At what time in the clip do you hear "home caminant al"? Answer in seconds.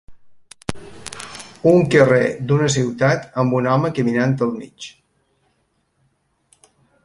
3.77-4.55